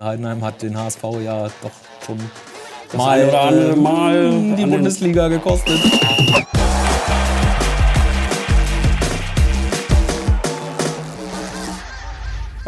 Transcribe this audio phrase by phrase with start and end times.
[0.00, 1.72] Heidenheim hat den HSV ja doch
[2.06, 2.18] schon
[2.86, 5.80] das mal oder andere Mal die Bundesliga gekostet.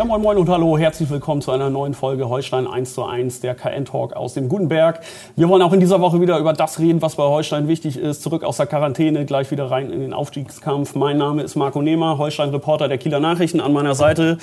[0.01, 3.41] Ja, moin moin und hallo, herzlich willkommen zu einer neuen Folge Holstein 1 zu 1,
[3.41, 5.01] der KN-Talk aus dem Gutenberg.
[5.37, 8.23] Wir wollen auch in dieser Woche wieder über das reden, was bei Holstein wichtig ist.
[8.23, 10.95] Zurück aus der Quarantäne, gleich wieder rein in den Aufstiegskampf.
[10.95, 13.61] Mein Name ist Marco Nehmer, Holstein-Reporter der Kieler Nachrichten.
[13.61, 14.39] An meiner Seite,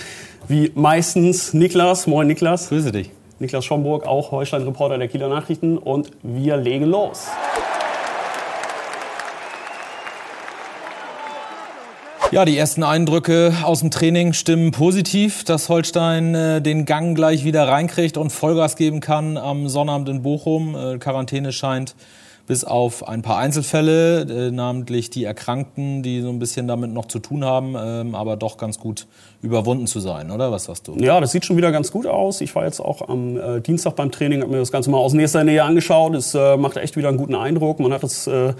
[0.47, 2.05] wie meistens, Niklas.
[2.05, 2.69] Moin Niklas.
[2.69, 3.09] Grüße dich.
[3.39, 5.79] Niklas Schomburg, auch Holstein-Reporter der Kieler Nachrichten.
[5.79, 7.29] Und wir legen los.
[12.29, 17.45] Ja, die ersten Eindrücke aus dem Training stimmen positiv, dass Holstein äh, den Gang gleich
[17.45, 20.75] wieder reinkriegt und Vollgas geben kann am Sonnabend in Bochum.
[20.75, 21.95] Äh, Quarantäne scheint
[22.45, 27.05] bis auf ein paar Einzelfälle, äh, namentlich die Erkrankten, die so ein bisschen damit noch
[27.05, 29.07] zu tun haben, ähm, aber doch ganz gut
[29.41, 30.51] überwunden zu sein, oder?
[30.51, 30.95] Was sagst du?
[30.97, 32.41] Ja, das sieht schon wieder ganz gut aus.
[32.41, 35.13] Ich war jetzt auch am äh, Dienstag beim Training, habe mir das Ganze mal aus
[35.13, 36.15] nächster Nähe angeschaut.
[36.15, 37.79] Es äh, macht echt wieder einen guten Eindruck.
[37.79, 38.53] Man hat das äh,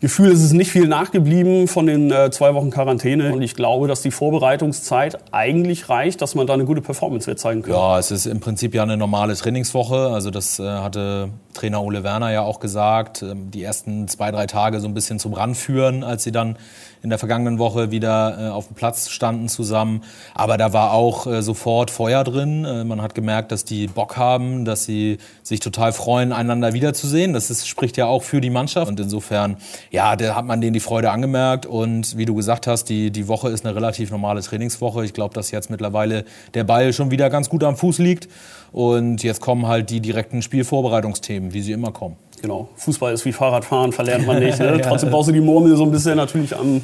[0.00, 3.32] Gefühl, es ist nicht viel nachgeblieben von den äh, zwei Wochen Quarantäne.
[3.32, 7.38] Und ich glaube, dass die Vorbereitungszeit eigentlich reicht, dass man da eine gute Performance wird
[7.38, 7.72] zeigen kann.
[7.72, 10.08] Ja, es ist im Prinzip ja eine normale Trainingswoche.
[10.08, 13.22] Also das äh, hatte Trainer Ole Werner ja auch gesagt.
[13.22, 16.56] Ähm, die ersten zwei, drei Tage so ein bisschen zum Ranführen, als sie dann
[17.02, 20.02] in der vergangenen Woche wieder äh, auf dem Platz standen zusammen.
[20.34, 22.64] Aber da war auch äh, sofort Feuer drin.
[22.64, 27.32] Äh, man hat gemerkt, dass die Bock haben, dass sie sich total freuen, einander wiederzusehen.
[27.32, 28.88] Das ist, spricht ja auch für die Mannschaft.
[28.88, 29.56] Und insofern,
[29.90, 31.66] ja, da hat man denen die Freude angemerkt.
[31.66, 35.04] Und wie du gesagt hast, die, die Woche ist eine relativ normale Trainingswoche.
[35.04, 38.28] Ich glaube, dass jetzt mittlerweile der Ball schon wieder ganz gut am Fuß liegt.
[38.70, 42.16] Und jetzt kommen halt die direkten Spielvorbereitungsthemen, wie sie immer kommen.
[42.42, 42.68] Genau.
[42.76, 44.58] Fußball ist wie Fahrradfahren, verlernt man nicht.
[44.62, 44.80] Ne?
[44.80, 46.82] Trotzdem brauchst du die Murmel so ein bisschen natürlich am,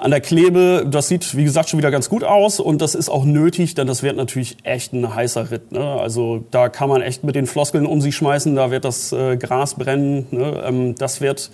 [0.00, 3.10] an der Klebe, das sieht, wie gesagt, schon wieder ganz gut aus und das ist
[3.10, 5.72] auch nötig, denn das wird natürlich echt ein heißer Ritt.
[5.72, 5.84] Ne?
[5.84, 9.36] Also da kann man echt mit den Floskeln um sich schmeißen, da wird das äh,
[9.36, 10.26] Gras brennen.
[10.30, 10.62] Ne?
[10.64, 11.50] Ähm, das wird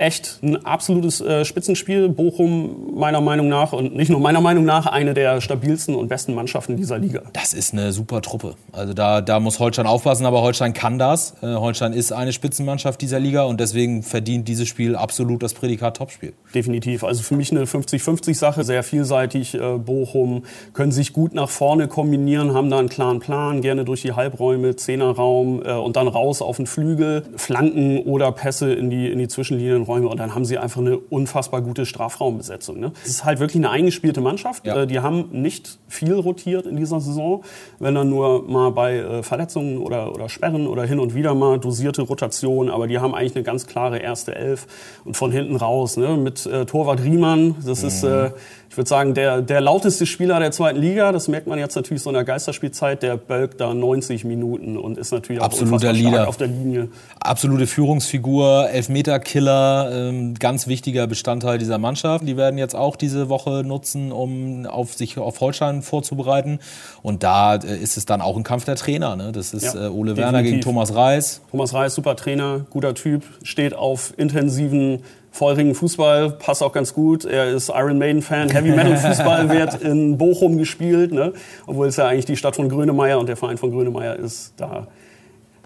[0.00, 2.08] echt ein absolutes äh, Spitzenspiel.
[2.08, 6.34] Bochum meiner Meinung nach und nicht nur meiner Meinung nach eine der stabilsten und besten
[6.34, 7.22] Mannschaften dieser Liga.
[7.34, 8.54] Das ist eine super Truppe.
[8.72, 11.34] Also da, da muss Holstein aufpassen, aber Holstein kann das.
[11.42, 15.98] Äh, Holstein ist eine Spitzenmannschaft dieser Liga und deswegen verdient dieses Spiel absolut das Prädikat
[15.98, 16.32] Topspiel.
[16.54, 17.04] Definitiv.
[17.04, 19.54] Also für mich eine 50 50-50-Sache, sehr vielseitig.
[19.54, 24.02] Äh, Bochum können sich gut nach vorne kombinieren, haben da einen klaren Plan, gerne durch
[24.02, 29.10] die Halbräume, Zehnerraum äh, und dann raus auf den Flügel, Flanken oder Pässe in die,
[29.10, 32.78] in die Zwischenlinienräume und dann haben sie einfach eine unfassbar gute Strafraumbesetzung.
[32.78, 32.92] Ne?
[33.04, 34.66] Es ist halt wirklich eine eingespielte Mannschaft.
[34.66, 34.82] Ja.
[34.82, 37.42] Äh, die haben nicht viel rotiert in dieser Saison,
[37.78, 42.02] wenn dann nur mal bei Verletzungen oder, oder Sperren oder hin und wieder mal dosierte
[42.02, 44.66] Rotation, aber die haben eigentlich eine ganz klare erste Elf
[45.04, 46.16] und von hinten raus ne?
[46.16, 47.88] mit Torwart Riemann, das mhm.
[47.88, 48.30] ist äh,
[48.70, 52.04] ich würde sagen, der, der lauteste Spieler der zweiten Liga, das merkt man jetzt natürlich
[52.04, 56.28] so in der Geisterspielzeit, der bölkt da 90 Minuten und ist natürlich auch Absoluter Leader.
[56.28, 56.88] auf der Linie.
[57.18, 62.28] Absolute Führungsfigur, Elfmeterkiller, ähm, ganz wichtiger Bestandteil dieser Mannschaft.
[62.28, 66.60] Die werden jetzt auch diese Woche nutzen, um auf sich auf Holstein vorzubereiten.
[67.02, 69.16] Und da äh, ist es dann auch ein Kampf der Trainer.
[69.16, 69.32] Ne?
[69.32, 70.16] Das ist ja, äh, Ole definitiv.
[70.16, 71.40] Werner gegen Thomas Reis.
[71.50, 77.24] Thomas Reis, super Trainer, guter Typ, steht auf intensiven feurigen Fußball, passt auch ganz gut.
[77.24, 78.50] Er ist Iron Maiden-Fan.
[78.50, 81.32] Heavy Metal Fußball wird in Bochum gespielt, ne?
[81.66, 84.54] obwohl es ja eigentlich die Stadt von Grönemeyer und der Verein von Grönemeyer ist.
[84.56, 84.88] Da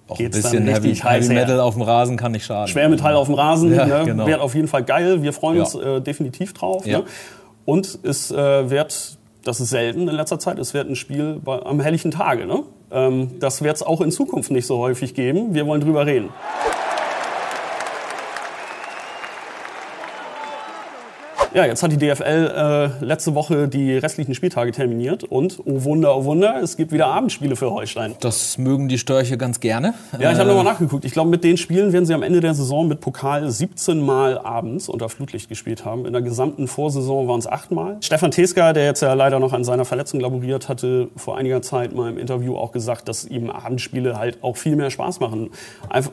[0.07, 2.69] auch ein bisschen Heavy, Heavy Metal auf dem Rasen kann nicht schaden.
[2.69, 4.03] Schwermetall auf dem Rasen ja, ne?
[4.05, 4.27] genau.
[4.27, 5.23] wird auf jeden Fall geil.
[5.23, 6.87] Wir freuen uns äh, definitiv drauf.
[6.87, 6.99] Ja.
[6.99, 7.05] Ne?
[7.65, 11.59] Und es äh, wird, das ist selten in letzter Zeit, es wird ein Spiel bei,
[11.63, 12.45] am helllichen Tage.
[12.45, 12.65] Ne?
[12.91, 15.55] Ähm, das wird es auch in Zukunft nicht so häufig geben.
[15.55, 16.29] Wir wollen drüber reden.
[21.55, 26.17] Ja, jetzt hat die DFL äh, letzte Woche die restlichen Spieltage terminiert und, oh Wunder,
[26.17, 28.17] oh Wunder, es gibt wieder Abendspiele für Holstein.
[28.19, 29.95] Das mögen die Störche ganz gerne.
[30.19, 31.05] Ja, ich habe nochmal nachgeguckt.
[31.05, 34.37] Ich glaube, mit den Spielen werden sie am Ende der Saison mit Pokal 17 Mal
[34.37, 36.07] abends unter Flutlicht gespielt haben.
[36.07, 37.99] In der gesamten Vorsaison waren es acht Mal.
[38.01, 41.95] Stefan Teska, der jetzt ja leider noch an seiner Verletzung laboriert hatte, vor einiger Zeit
[41.95, 45.51] mal im Interview auch gesagt, dass ihm Abendspiele halt auch viel mehr Spaß machen.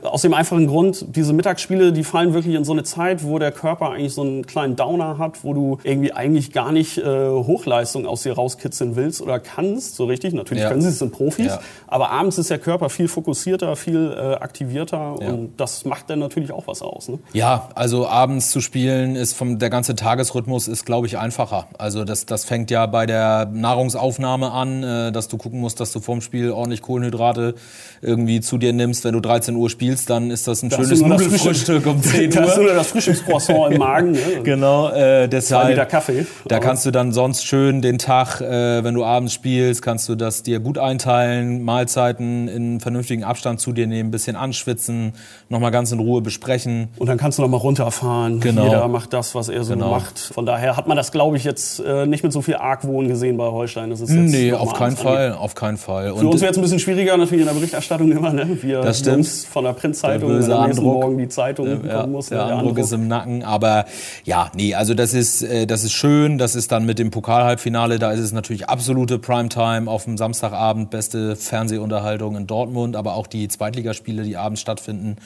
[0.04, 3.52] Aus dem einfachen Grund, diese Mittagsspiele, die fallen wirklich in so eine Zeit, wo der
[3.52, 7.04] Körper eigentlich so einen kleinen Downer hat hat, wo du irgendwie eigentlich gar nicht äh,
[7.04, 10.34] Hochleistung aus dir rauskitzeln willst oder kannst, so richtig.
[10.34, 10.70] Natürlich ja.
[10.70, 11.60] können sie es, sind Profis, ja.
[11.88, 15.30] aber abends ist der Körper viel fokussierter, viel äh, aktivierter ja.
[15.30, 17.10] und das macht dann natürlich auch was aus.
[17.10, 17.20] Ne?
[17.34, 21.68] Ja, also abends zu spielen ist vom der ganze Tagesrhythmus ist, glaube ich, einfacher.
[21.78, 25.92] Also das, das fängt ja bei der Nahrungsaufnahme an, äh, dass du gucken musst, dass
[25.92, 27.56] du vorm Spiel ordentlich Kohlenhydrate
[28.02, 29.04] irgendwie zu dir nimmst.
[29.04, 32.42] Wenn du 13 Uhr spielst, dann ist das ein das schönes Nudelfrühstück um 10 Uhr.
[32.42, 34.12] Das ist nur das Frühstückscroissant im Magen.
[34.12, 34.20] Ne?
[34.44, 34.90] Genau.
[34.90, 36.26] Äh, äh, deshalb, Liter Kaffee.
[36.48, 40.16] Da kannst du dann sonst schön den Tag, äh, wenn du abends spielst, kannst du
[40.16, 45.14] das dir gut einteilen, Mahlzeiten in vernünftigen Abstand zu dir nehmen, bisschen anschwitzen,
[45.50, 46.90] nochmal ganz in Ruhe besprechen.
[46.98, 48.40] Und dann kannst du nochmal runterfahren.
[48.40, 48.64] Genau.
[48.66, 49.92] Jeder macht das, was er so Genau.
[49.92, 50.20] macht.
[50.20, 53.38] Von daher hat man das, glaube ich, jetzt äh, nicht mit so viel Argwohn gesehen
[53.38, 53.90] bei Holstein.
[53.90, 54.98] Das ist jetzt Nee, auf keinen.
[54.98, 56.14] Fall, auf keinen Fall.
[56.16, 58.34] Für uns wäre es ein bisschen schwieriger natürlich in der Berichterstattung immer.
[58.34, 58.58] Ne?
[58.62, 59.18] Wir Das stimmt.
[59.18, 60.84] Jungs von der Printzeitung, Der am nächsten Andruck.
[61.02, 62.30] Morgen die Zeitung ja, kommen muss.
[62.30, 62.38] ne?
[62.38, 63.86] der Andruck ist im Nacken, aber
[64.26, 68.00] ja, nee, also das ist, äh, das ist schön, das ist dann mit dem Pokalhalbfinale,
[68.00, 73.28] da ist es natürlich absolute Primetime auf dem Samstagabend, beste Fernsehunterhaltung in Dortmund, aber auch
[73.28, 75.18] die Zweitligaspiele, die abends stattfinden,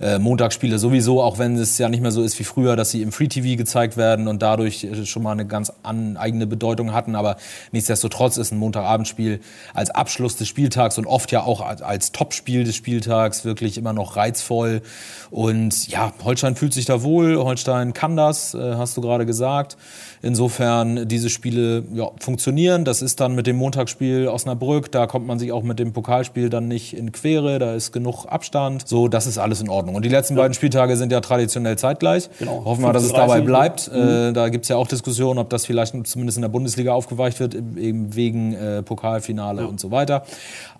[0.00, 3.02] äh, Montagsspiele sowieso, auch wenn es ja nicht mehr so ist wie früher, dass sie
[3.02, 6.92] im Free TV gezeigt werden und dadurch äh, schon mal eine ganz an, eigene Bedeutung
[6.92, 7.36] hatten, aber
[7.72, 9.40] nichtsdestotrotz ist ein Montagabendspiel
[9.74, 13.92] als Abschluss des Spieltags und oft ja auch als, als Topspiel des Spieltags wirklich immer
[13.92, 14.82] noch reizvoll.
[15.30, 19.76] Und ja, Holstein fühlt sich da wohl, Holstein kann das, äh, hast du gerade gesagt.
[20.22, 22.84] Insofern diese Spiele ja, funktionieren.
[22.84, 26.50] Das ist dann mit dem Montagsspiel Osnabrück, da kommt man sich auch mit dem Pokalspiel
[26.50, 28.88] dann nicht in Quere, da ist genug Abstand.
[28.88, 29.94] So, das ist alles in Ordnung.
[29.94, 32.28] Und die letzten beiden Spieltage sind ja traditionell zeitgleich.
[32.40, 32.64] Genau.
[32.64, 33.88] Hoffen wir, dass es 15:30, dabei bleibt.
[33.88, 37.54] Äh, da gibt's ja auch Diskussionen, ob das vielleicht zumindest in der Bundesliga aufgeweicht wird,
[37.54, 40.24] eben wegen äh, Pokalfinale und so weiter.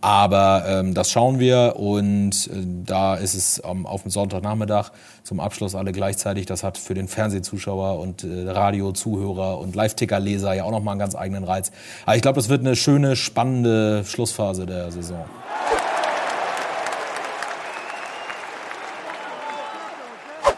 [0.01, 4.91] Aber ähm, das schauen wir und äh, da ist es ähm, auf dem Sonntagnachmittag
[5.23, 6.47] zum Abschluss alle gleichzeitig.
[6.47, 11.45] Das hat für den Fernsehzuschauer und Radiozuhörer und Live-Ticker-Leser ja auch nochmal einen ganz eigenen
[11.45, 11.71] Reiz.
[12.07, 15.25] Aber ich glaube, das wird eine schöne, spannende Schlussphase der Saison.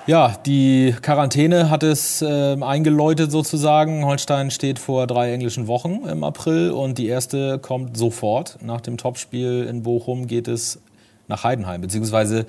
[0.06, 4.04] Ja, die Quarantäne hat es äh, eingeläutet sozusagen.
[4.04, 8.58] Holstein steht vor drei englischen Wochen im April und die erste kommt sofort.
[8.60, 10.80] Nach dem Topspiel in Bochum geht es
[11.28, 12.46] nach Heidenheim, beziehungsweise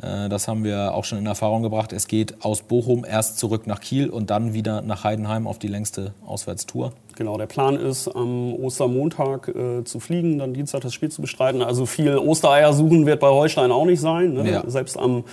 [0.00, 1.92] das haben wir auch schon in Erfahrung gebracht.
[1.92, 5.68] Es geht aus Bochum erst zurück nach Kiel und dann wieder nach Heidenheim auf die
[5.68, 6.92] längste Auswärtstour.
[7.16, 11.62] Genau, der Plan ist, am Ostermontag äh, zu fliegen, dann Dienstag das Spiel zu bestreiten.
[11.62, 14.34] Also viel Ostereier suchen wird bei Holstein auch nicht sein.
[14.34, 14.50] Ne?
[14.50, 14.64] Ja.
[14.66, 15.24] Selbst am,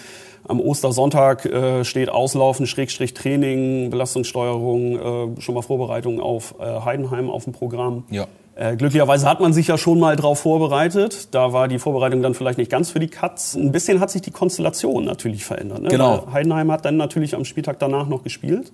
[0.48, 7.30] am Ostersonntag äh, steht Auslaufen, Schrägstrich Training, Belastungssteuerung, äh, schon mal Vorbereitung auf äh, Heidenheim
[7.30, 8.04] auf dem Programm.
[8.12, 8.28] Ja.
[8.62, 11.34] Äh, glücklicherweise hat man sich ja schon mal darauf vorbereitet.
[11.34, 13.56] Da war die Vorbereitung dann vielleicht nicht ganz für die Katz.
[13.56, 15.82] Ein bisschen hat sich die Konstellation natürlich verändert.
[15.82, 15.90] Ne?
[15.90, 16.26] Genau.
[16.28, 18.72] Weil Heidenheim hat dann natürlich am Spieltag danach noch gespielt,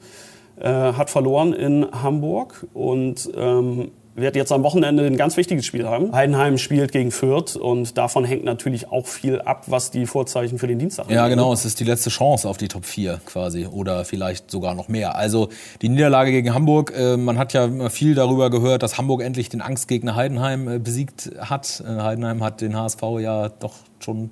[0.60, 5.88] äh, hat verloren in Hamburg und ähm, wird jetzt am Wochenende ein ganz wichtiges Spiel
[5.88, 6.12] haben.
[6.12, 10.68] Heidenheim spielt gegen Fürth und davon hängt natürlich auch viel ab, was die Vorzeichen für
[10.68, 11.38] den Dienstag Ja, angeht.
[11.38, 11.54] genau.
[11.54, 15.16] Es ist die letzte Chance auf die Top 4 quasi oder vielleicht sogar noch mehr.
[15.16, 15.50] Also
[15.81, 19.62] die Niederlage gegen Hamburg, äh, man hat ja viel darüber gehört, dass Hamburg endlich den
[19.62, 21.84] Angstgegner Heidenheim äh, besiegt hat.
[21.88, 24.31] Äh, Heidenheim hat den HSV ja doch schon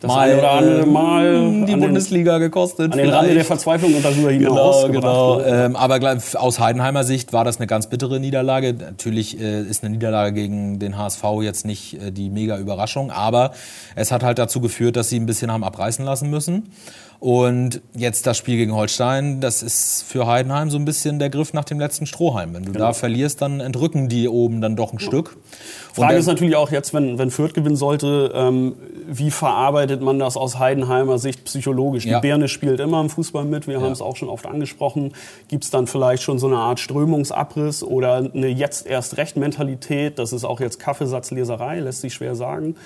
[0.00, 2.92] Das eine oder andere Mal äh, die an den- Bundesliga gekostet.
[2.92, 3.44] An den Rande der.
[3.44, 4.86] Verzweiflung und darüber hinaus.
[4.86, 5.40] Genau, genau.
[5.44, 8.74] Ähm, aber aus Heidenheimer Sicht war das eine ganz bittere Niederlage.
[8.74, 13.52] Natürlich äh, ist eine Niederlage gegen den HSV jetzt nicht äh, die mega Überraschung, aber
[13.96, 16.70] es hat halt dazu geführt, dass sie ein bisschen haben abreißen lassen müssen.
[17.20, 21.52] Und jetzt das Spiel gegen Holstein, das ist für Heidenheim so ein bisschen der Griff
[21.52, 22.54] nach dem letzten Strohhalm.
[22.54, 25.36] Wenn du da verlierst, dann entrücken die oben dann doch ein Stück.
[25.96, 28.76] Und Frage ist natürlich auch jetzt, wenn, wenn Fürth gewinnen sollte, ähm,
[29.08, 32.04] wie verarbeitet man das aus Heidenheimer Sicht psychologisch?
[32.04, 32.20] Ja.
[32.20, 35.12] Die Birne spielt immer im Fußball mit, wir haben es auch schon oft angesprochen.
[35.48, 40.20] Gibt es dann vielleicht schon so eine Art Strömungsabriss oder eine jetzt erst recht Mentalität?
[40.20, 42.76] Das ist auch jetzt Kaffeesatzleserei, lässt sich schwer sagen.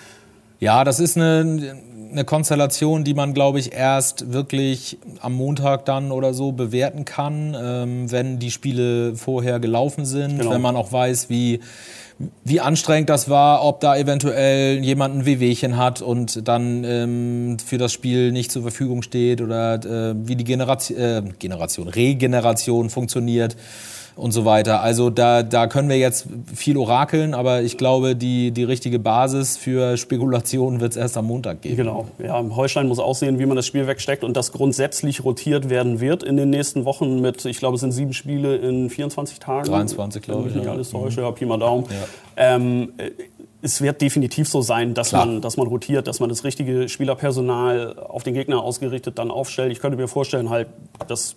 [0.63, 1.75] Ja, das ist eine,
[2.13, 7.57] eine Konstellation, die man, glaube ich, erst wirklich am Montag dann oder so bewerten kann,
[7.61, 10.53] ähm, wenn die Spiele vorher gelaufen sind, Genau.
[10.53, 11.59] wenn man auch weiß, wie,
[12.45, 17.79] wie anstrengend das war, ob da eventuell jemand ein Wehwehchen hat und dann ähm, für
[17.79, 23.57] das Spiel nicht zur Verfügung steht oder äh, wie die Generation, äh, Generation, Regeneration funktioniert
[24.17, 24.83] und so weiter.
[24.83, 29.57] Also da, da können wir jetzt viel orakeln, aber ich glaube, die, die richtige Basis
[29.57, 31.77] für Spekulationen wird es erst am Montag geben.
[31.77, 32.09] Genau.
[32.23, 36.01] Ja, Holstein muss auch sehen, wie man das Spiel wegsteckt und das grundsätzlich rotiert werden
[36.01, 39.69] wird in den nächsten Wochen mit, ich glaube, es sind sieben Spiele in 24 Tagen.
[39.69, 40.63] 23, glaube Wenn ich, ja.
[40.63, 40.69] Mhm.
[40.69, 41.87] alles täusche, ja, Pi mal Daumen.
[42.37, 43.11] Ähm, äh,
[43.63, 45.25] es wird definitiv so sein, dass Klar.
[45.25, 49.71] man, dass man rotiert, dass man das richtige Spielerpersonal auf den Gegner ausgerichtet dann aufstellt.
[49.71, 50.69] Ich könnte mir vorstellen, halt,
[51.07, 51.37] dass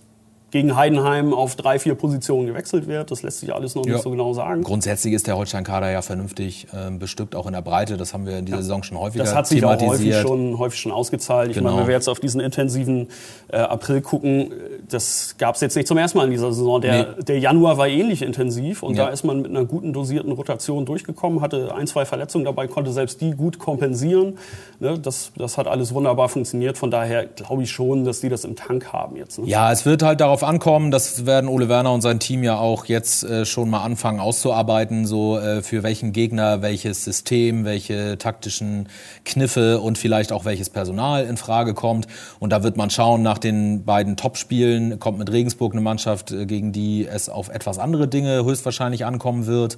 [0.52, 3.12] gegen Heidenheim auf drei, vier Positionen gewechselt wird.
[3.12, 3.94] Das lässt sich alles noch Ja.
[3.94, 4.64] nicht so genau sagen.
[4.64, 7.98] Grundsätzlich ist der Holstein-Kader ja vernünftig ähm, bestückt, auch in der Breite.
[7.98, 10.80] Das haben wir in dieser Saison schon häufiger Das hat sich auch häufig schon, häufig
[10.80, 11.50] schon ausgezahlt.
[11.50, 11.70] Ich Genau.
[11.72, 13.08] meine, wenn wir jetzt auf diesen intensiven
[13.50, 14.52] äh, April gucken,
[14.88, 16.80] das gab es jetzt nicht zum ersten Mal in dieser Saison.
[16.80, 19.06] Der, der Januar war ähnlich intensiv und Ja.
[19.08, 22.92] da ist man mit einer guten dosierten Rotation durchgekommen, hatte ein, zwei Verletzungen dabei, konnte
[22.92, 24.38] selbst die gut kompensieren.
[24.80, 26.78] Ne, das, das hat alles wunderbar funktioniert.
[26.78, 29.40] Von daher glaube ich schon, dass die das im Tank haben jetzt.
[29.40, 29.48] Ne?
[29.48, 30.92] Ja, es wird halt darauf ankommen.
[30.92, 35.06] Das werden Ole Werner und sein Team ja auch jetzt äh, schon mal anfangen auszuarbeiten,
[35.06, 38.90] so äh, für welchen Gegner welches System, welche taktischen
[39.25, 42.08] Kniffe und vielleicht auch welches Personal in Frage kommt.
[42.40, 46.46] Und da wird man schauen nach den beiden Topspielen, kommt mit Regensburg eine Mannschaft, äh,
[46.46, 49.78] gegen die es auf etwas andere Dinge höchstwahrscheinlich ankommen wird,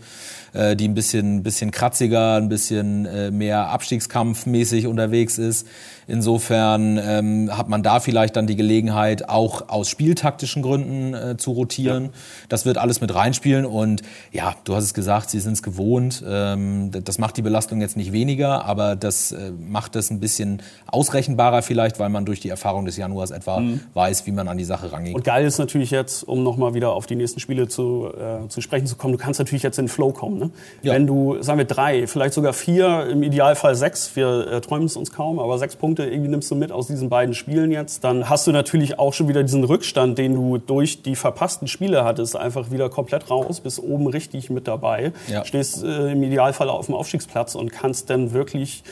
[0.53, 5.67] äh, die ein bisschen, bisschen kratziger, ein bisschen äh, mehr Abstiegskampfmäßig unterwegs ist.
[6.09, 11.51] Insofern ähm, hat man da vielleicht dann die Gelegenheit, auch aus spieltaktischen Gründen äh, zu
[11.51, 12.05] rotieren.
[12.05, 12.09] Ja.
[12.49, 14.01] Das wird alles mit reinspielen und
[14.31, 16.23] ja, du hast es gesagt, sie sind es gewohnt.
[16.27, 20.61] Ähm, das macht die Belastung jetzt nicht weniger, aber das äh, macht es ein bisschen
[20.87, 23.81] ausrechenbarer vielleicht, weil man durch die Erfahrung des Januars etwa mhm.
[23.93, 25.15] weiß, wie man an die Sache rangeht.
[25.15, 28.61] Und geil ist natürlich jetzt, um nochmal wieder auf die nächsten Spiele zu, äh, zu
[28.61, 30.37] sprechen zu kommen, du kannst natürlich jetzt in den Flow kommen.
[30.39, 30.51] Ne?
[30.83, 30.93] Ja.
[30.93, 34.95] Wenn du, sagen wir drei, vielleicht sogar vier, im Idealfall sechs, wir äh, träumen es
[34.95, 38.03] uns kaum, aber sechs Punkte Punkte irgendwie nimmst du mit aus diesen beiden Spielen jetzt,
[38.03, 42.05] dann hast du natürlich auch schon wieder diesen Rückstand, den du durch die verpassten Spiele
[42.05, 45.43] hattest, einfach wieder komplett raus, bist oben richtig mit dabei, ja.
[45.43, 48.83] stehst äh, im Idealfall auf dem Aufstiegsplatz und kannst dann wirklich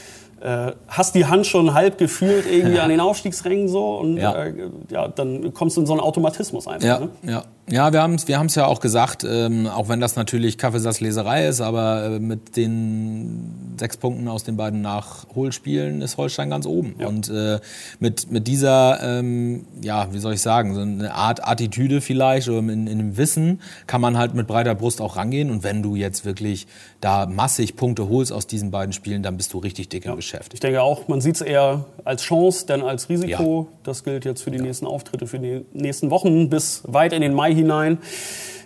[0.41, 4.33] äh, hast die Hand schon halb gefühlt irgendwie an den Aufstiegsrängen so und ja.
[4.33, 4.53] Äh,
[4.89, 6.87] ja, dann kommst du in so einen Automatismus einfach.
[6.87, 7.09] Ja, ne?
[7.23, 7.43] ja.
[7.67, 11.47] Ja, wir haben es wir haben's ja auch gesagt, ähm, auch wenn das natürlich Kaffeesatzleserei
[11.47, 16.95] ist, aber äh, mit den sechs Punkten aus den beiden Nachholspielen ist Holstein ganz oben.
[16.99, 17.07] Ja.
[17.07, 17.59] Und äh,
[17.99, 22.59] mit, mit dieser, ähm, ja, wie soll ich sagen, so eine Art Attitüde vielleicht oder
[22.59, 25.49] in, in dem Wissen kann man halt mit breiter Brust auch rangehen.
[25.49, 26.67] Und wenn du jetzt wirklich
[27.01, 30.11] da massig Punkte holst aus diesen beiden Spielen, dann bist du richtig dick ja.
[30.11, 30.53] im Geschäft.
[30.53, 33.67] Ich denke auch, man sieht es eher als Chance, denn als Risiko.
[33.69, 33.77] Ja.
[33.83, 37.33] Das gilt jetzt für die nächsten Auftritte, für die nächsten Wochen bis weit in den
[37.33, 37.99] Mai hinein.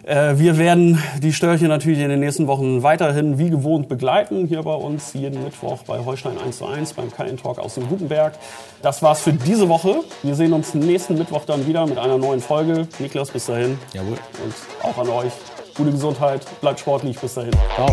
[0.04, 4.64] Äh, wir werden die Störche natürlich in den nächsten Wochen weiterhin wie gewohnt begleiten, hier
[4.64, 8.34] bei uns jeden Mittwoch bei Holstein 1 zu 1 beim KN Talk aus dem Gutenberg.
[8.82, 10.02] Das war's für diese Woche.
[10.24, 12.88] Wir sehen uns nächsten Mittwoch dann wieder mit einer neuen Folge.
[13.00, 13.78] Niklas, bis dahin.
[13.94, 14.18] Jawohl.
[14.44, 14.54] Und
[14.84, 15.34] auch an euch.
[15.76, 17.54] Gute Gesundheit, bleibt sportlich, bis dahin.
[17.76, 17.90] Ciao.